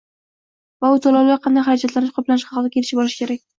[0.85, 3.47] va u to‘lovlar qanday xarajatlarni qoplashi haqida kelishib olish kerak.